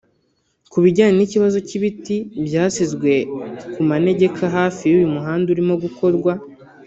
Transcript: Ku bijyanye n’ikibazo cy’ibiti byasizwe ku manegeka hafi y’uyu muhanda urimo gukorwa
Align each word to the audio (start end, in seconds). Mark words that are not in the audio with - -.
Ku 0.71 0.77
bijyanye 0.83 1.15
n’ikibazo 1.17 1.57
cy’ibiti 1.67 2.15
byasizwe 2.45 3.11
ku 3.73 3.81
manegeka 3.89 4.43
hafi 4.57 4.81
y’uyu 4.85 5.13
muhanda 5.15 5.47
urimo 5.53 5.73
gukorwa 5.85 6.33